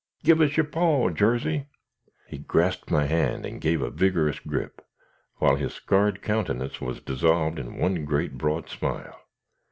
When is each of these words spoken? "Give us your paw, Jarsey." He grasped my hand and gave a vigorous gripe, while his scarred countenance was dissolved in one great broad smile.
"Give 0.23 0.41
us 0.41 0.57
your 0.57 0.65
paw, 0.65 1.11
Jarsey." 1.11 1.67
He 2.25 2.39
grasped 2.39 2.89
my 2.89 3.05
hand 3.05 3.45
and 3.45 3.61
gave 3.61 3.83
a 3.83 3.91
vigorous 3.91 4.39
gripe, 4.39 4.81
while 5.35 5.57
his 5.57 5.75
scarred 5.75 6.23
countenance 6.23 6.81
was 6.81 7.01
dissolved 7.01 7.59
in 7.59 7.77
one 7.77 8.03
great 8.05 8.35
broad 8.35 8.67
smile. 8.67 9.19